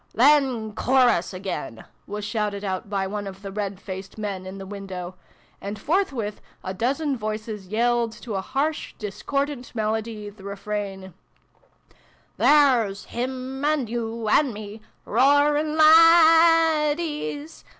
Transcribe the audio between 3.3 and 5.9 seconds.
the red faced men in the window: and